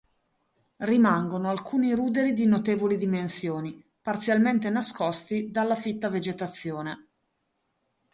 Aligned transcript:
Rimangono 0.77 1.51
alcuni 1.51 1.93
ruderi 1.93 2.33
di 2.33 2.47
notevoli 2.47 2.97
dimensioni, 2.97 3.85
parzialmente 4.01 4.71
nascosti 4.71 5.51
dalla 5.51 5.75
fitta 5.75 6.09
vegetazione. 6.09 7.07